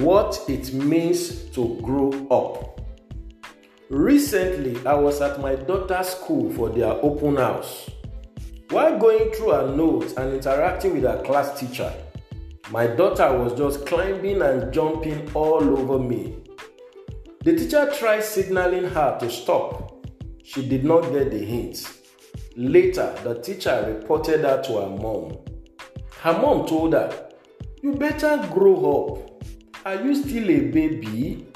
what 0.00 0.40
it 0.48 0.72
means 0.72 1.44
to 1.50 1.78
grow 1.82 2.10
up. 2.30 2.80
Recently, 3.90 4.84
I 4.86 4.94
was 4.94 5.20
at 5.20 5.40
my 5.40 5.54
daughter's 5.54 6.08
school 6.08 6.50
for 6.52 6.68
their 6.68 6.92
open 7.02 7.36
house. 7.36 7.90
While 8.70 8.98
going 8.98 9.30
through 9.32 9.52
her 9.52 9.74
notes 9.74 10.12
and 10.14 10.34
interacting 10.34 10.94
with 10.94 11.04
her 11.04 11.22
class 11.24 11.58
teacher, 11.58 11.92
my 12.70 12.86
daughter 12.86 13.32
was 13.36 13.54
just 13.54 13.86
climbing 13.86 14.42
and 14.42 14.72
jumping 14.72 15.30
all 15.32 15.62
over 15.62 15.98
me. 15.98 16.36
The 17.44 17.56
teacher 17.56 17.90
tried 17.98 18.24
signaling 18.24 18.84
her 18.84 19.16
to 19.20 19.30
stop. 19.30 20.06
She 20.44 20.68
did 20.68 20.84
not 20.84 21.10
get 21.12 21.30
the 21.30 21.38
hint. 21.38 21.90
Later, 22.56 23.14
the 23.24 23.40
teacher 23.40 23.84
reported 23.86 24.40
her 24.40 24.62
to 24.62 24.72
her 24.80 24.90
mom. 24.90 25.38
Her 26.20 26.34
mom 26.34 26.66
told 26.66 26.92
her, 26.92 27.30
You 27.82 27.94
better 27.94 28.46
grow 28.52 29.14
up. 29.16 29.27
Are 29.86 30.02
you 30.02 30.12
still 30.14 30.50
a 30.50 30.60
baby? 30.60 31.46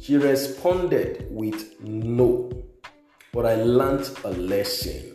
She 0.00 0.16
responded 0.16 1.28
with 1.30 1.80
no. 1.80 2.50
But 3.32 3.46
I 3.46 3.54
learned 3.62 4.10
a 4.24 4.30
lesson. 4.30 5.12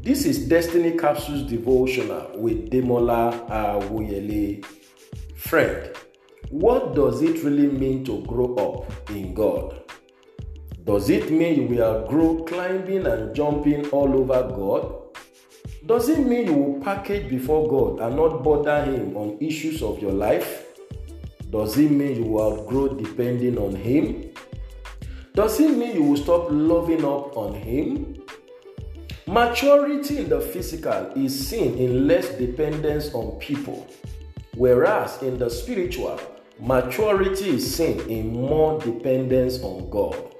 This 0.00 0.24
is 0.24 0.48
Destiny 0.48 0.96
Capsules 0.96 1.42
Devotional 1.42 2.30
with 2.36 2.70
Demola 2.70 3.46
Awuyele. 3.50 4.64
Friend, 5.36 5.94
what 6.48 6.94
does 6.94 7.20
it 7.20 7.44
really 7.44 7.68
mean 7.68 8.02
to 8.06 8.22
grow 8.22 8.54
up 8.54 9.10
in 9.10 9.34
God? 9.34 9.82
Does 10.84 11.10
it 11.10 11.30
mean 11.30 11.70
you 11.70 11.76
will 11.76 12.06
grow 12.08 12.44
climbing 12.44 13.06
and 13.06 13.34
jumping 13.36 13.86
all 13.90 14.08
over 14.18 14.48
God? 14.48 15.18
Does 15.84 16.08
it 16.08 16.20
mean 16.20 16.46
you 16.46 16.54
will 16.54 16.80
package 16.80 17.28
before 17.28 17.68
God 17.68 18.00
and 18.00 18.16
not 18.16 18.42
bother 18.42 18.84
Him 18.84 19.16
on 19.18 19.36
issues 19.38 19.82
of 19.82 20.00
your 20.00 20.12
life? 20.12 20.71
Does 21.52 21.76
it 21.76 21.90
mean 21.90 22.16
you 22.16 22.30
will 22.30 22.60
outgrow 22.60 22.94
depending 22.94 23.58
on 23.58 23.74
Him? 23.76 24.32
Does 25.34 25.60
it 25.60 25.76
mean 25.76 25.96
you 25.96 26.02
will 26.02 26.16
stop 26.16 26.46
loving 26.50 27.04
up 27.04 27.36
on 27.36 27.52
Him? 27.52 28.22
Maturity 29.26 30.16
in 30.16 30.30
the 30.30 30.40
physical 30.40 31.12
is 31.14 31.48
seen 31.48 31.76
in 31.76 32.08
less 32.08 32.30
dependence 32.30 33.12
on 33.12 33.38
people, 33.38 33.86
whereas 34.56 35.22
in 35.22 35.36
the 35.36 35.50
spiritual, 35.50 36.18
maturity 36.58 37.50
is 37.50 37.76
seen 37.76 38.00
in 38.08 38.32
more 38.32 38.80
dependence 38.80 39.62
on 39.62 39.90
God. 39.90 40.34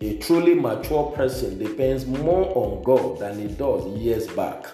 A 0.00 0.18
truly 0.18 0.54
mature 0.54 1.12
person 1.12 1.56
depends 1.56 2.04
more 2.04 2.52
on 2.56 2.82
God 2.82 3.20
than 3.20 3.38
he 3.38 3.46
does 3.54 3.86
years 3.96 4.26
back. 4.26 4.66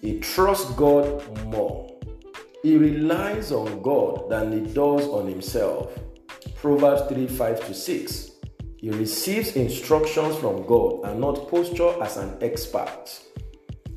He 0.00 0.20
trusts 0.20 0.72
God 0.74 1.24
more. 1.46 1.93
He 2.64 2.78
relies 2.78 3.52
on 3.52 3.82
God 3.82 4.30
than 4.30 4.50
he 4.50 4.72
does 4.72 5.06
on 5.08 5.28
himself. 5.28 5.92
Proverbs 6.56 7.02
3 7.12 7.26
5 7.26 7.66
to 7.66 7.74
6. 7.74 8.30
He 8.78 8.90
receives 8.90 9.54
instructions 9.54 10.34
from 10.36 10.64
God 10.64 11.02
and 11.04 11.20
not 11.20 11.50
posture 11.50 12.02
as 12.02 12.16
an 12.16 12.38
expert. 12.40 13.20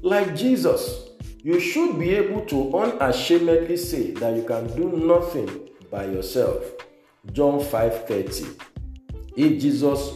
Like 0.01 0.35
Jesus, 0.35 1.07
you 1.41 1.61
should 1.61 1.97
be 1.97 2.13
able 2.15 2.41
to 2.47 2.77
unashamedly 2.77 3.77
say 3.77 4.11
that 4.15 4.35
you 4.35 4.43
can 4.43 4.67
do 4.75 4.97
nothing 4.97 5.69
by 5.89 6.03
yourself. 6.03 6.61
John 7.31 7.61
5:30. 7.61 8.47
If 9.37 9.61
Jesus, 9.61 10.11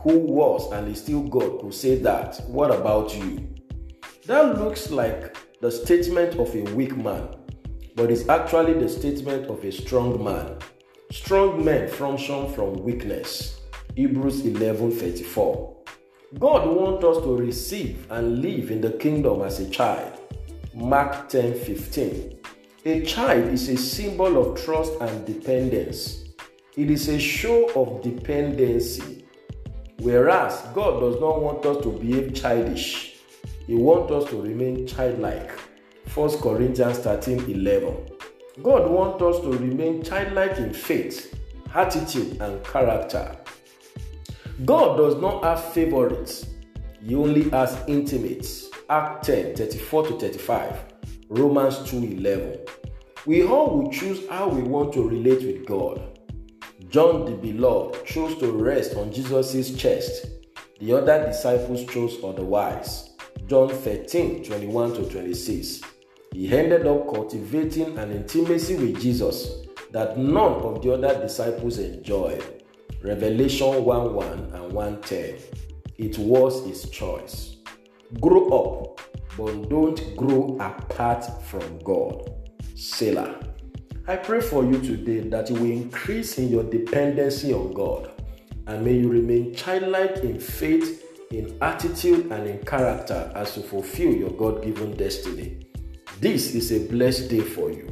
who 0.00 0.18
was 0.18 0.72
and 0.72 0.88
is 0.88 1.02
still 1.02 1.22
God, 1.22 1.60
could 1.60 1.72
say 1.72 1.94
that, 1.98 2.40
what 2.48 2.72
about 2.72 3.16
you? 3.16 3.48
That 4.26 4.58
looks 4.58 4.90
like 4.90 5.36
the 5.60 5.70
statement 5.70 6.40
of 6.40 6.52
a 6.56 6.62
weak 6.74 6.96
man, 6.96 7.28
but 7.94 8.10
it's 8.10 8.28
actually 8.28 8.74
the 8.74 8.88
statement 8.88 9.46
of 9.46 9.64
a 9.64 9.72
strong 9.72 10.22
man. 10.22 10.56
Strong 11.10 11.64
men 11.64 11.88
function 11.88 12.52
from 12.54 12.82
weakness. 12.82 13.60
Hebrews 13.94 14.42
11:34. 14.46 15.76
God 16.38 16.66
wants 16.66 17.04
us 17.04 17.18
to 17.24 17.36
receive 17.36 18.06
and 18.10 18.40
live 18.40 18.70
in 18.70 18.80
the 18.80 18.92
kingdom 18.92 19.42
as 19.42 19.60
a 19.60 19.68
child. 19.68 20.12
Mark 20.74 21.28
10:15. 21.28 22.38
A 22.86 23.02
child 23.02 23.52
is 23.52 23.68
a 23.68 23.76
symbol 23.76 24.38
of 24.38 24.58
trust 24.64 24.94
and 25.00 25.26
dependence. 25.26 26.24
It 26.76 26.90
is 26.90 27.08
a 27.08 27.18
show 27.18 27.68
of 27.76 28.02
dependency. 28.02 29.24
Whereas 29.98 30.62
God 30.74 31.00
does 31.00 31.20
not 31.20 31.42
want 31.42 31.66
us 31.66 31.82
to 31.84 31.90
behave 31.90 32.34
childish, 32.34 33.16
He 33.66 33.74
wants 33.74 34.10
us 34.10 34.30
to 34.30 34.40
remain 34.40 34.86
childlike. 34.86 35.52
1 36.14 36.38
Corinthians 36.38 36.98
13 36.98 37.50
11. 37.50 37.96
God 38.62 38.90
wants 38.90 39.22
us 39.22 39.40
to 39.42 39.52
remain 39.52 40.02
childlike 40.02 40.58
in 40.58 40.72
faith, 40.74 41.38
attitude, 41.74 42.40
and 42.40 42.62
character. 42.64 43.34
God 44.66 44.98
does 44.98 45.16
not 45.22 45.42
have 45.42 45.72
favorites, 45.72 46.46
He 47.02 47.14
only 47.14 47.48
has 47.50 47.78
intimates. 47.88 48.68
Act 48.90 49.24
10 49.24 49.56
34 49.56 50.06
to 50.08 50.18
35, 50.18 50.84
Romans 51.30 51.78
2 51.90 51.96
11. 51.96 52.58
We 53.24 53.44
all 53.44 53.78
will 53.78 53.90
choose 53.90 54.28
how 54.28 54.48
we 54.48 54.62
want 54.62 54.92
to 54.94 55.08
relate 55.08 55.42
with 55.44 55.64
God. 55.64 56.18
John 56.90 57.24
the 57.24 57.32
Beloved 57.32 58.04
chose 58.04 58.36
to 58.40 58.52
rest 58.52 58.96
on 58.96 59.12
Jesus' 59.12 59.74
chest. 59.74 60.26
The 60.78 60.92
other 60.92 61.24
disciples 61.24 61.86
chose 61.86 62.18
otherwise. 62.22 63.10
John 63.46 63.70
13 63.70 64.44
21 64.44 64.94
to 64.94 65.08
26. 65.08 65.91
He 66.32 66.50
ended 66.56 66.86
up 66.86 67.12
cultivating 67.12 67.98
an 67.98 68.10
intimacy 68.10 68.76
with 68.76 69.00
Jesus 69.00 69.66
that 69.90 70.16
none 70.18 70.52
of 70.62 70.82
the 70.82 70.94
other 70.94 71.20
disciples 71.20 71.78
enjoyed. 71.78 72.42
Revelation 73.02 73.84
1 73.84 74.14
1 74.14 74.38
and 74.54 74.72
1 74.72 75.00
10. 75.02 75.34
It 75.98 76.18
was 76.18 76.66
his 76.66 76.88
choice. 76.88 77.56
Grow 78.20 78.48
up, 78.48 79.00
but 79.36 79.68
don't 79.68 80.16
grow 80.16 80.56
apart 80.60 81.24
from 81.44 81.78
God. 81.80 82.32
Selah. 82.74 83.38
I 84.08 84.16
pray 84.16 84.40
for 84.40 84.64
you 84.64 84.80
today 84.80 85.20
that 85.28 85.50
you 85.50 85.56
will 85.56 85.70
increase 85.70 86.38
in 86.38 86.48
your 86.48 86.64
dependency 86.64 87.52
on 87.52 87.72
God 87.72 88.10
and 88.66 88.84
may 88.84 88.94
you 88.94 89.08
remain 89.08 89.54
childlike 89.54 90.18
in 90.18 90.38
faith, 90.38 91.04
in 91.30 91.56
attitude, 91.60 92.30
and 92.30 92.46
in 92.46 92.58
character 92.64 93.30
as 93.34 93.56
you 93.56 93.62
fulfill 93.62 94.12
your 94.12 94.30
God 94.30 94.62
given 94.62 94.96
destiny. 94.96 95.66
This 96.22 96.54
is 96.54 96.70
a 96.70 96.78
blessed 96.86 97.30
day 97.30 97.40
for 97.40 97.72
you. 97.72 97.90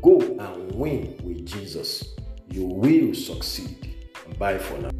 Go 0.00 0.20
and 0.20 0.72
win 0.76 1.18
with 1.24 1.44
Jesus. 1.44 2.14
You 2.48 2.66
will 2.66 3.12
succeed. 3.16 3.96
Bye 4.38 4.58
for 4.58 4.78
now. 4.78 4.93